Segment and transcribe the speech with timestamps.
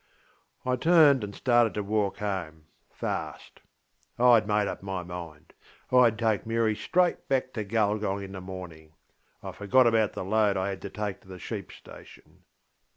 [0.65, 3.61] I turned and started to walk home, fast.
[4.17, 5.53] IŌĆÖd made up my mind.
[5.91, 8.91] IŌĆÖd take Mary straight back to Gulgong in the morningŌĆö
[9.43, 12.45] I forgot about the load I had to take to the sheep station.